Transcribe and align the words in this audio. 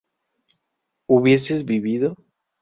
¿hubieseis 1.05 1.63
vivido? 1.63 2.17